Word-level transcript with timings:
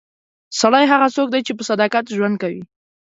سړی 0.59 0.85
هغه 0.91 1.07
څوک 1.15 1.27
دی 1.33 1.41
چې 1.47 1.51
په 1.57 1.63
صداقت 1.69 2.05
ژوند 2.17 2.35
کوي. 2.43 2.63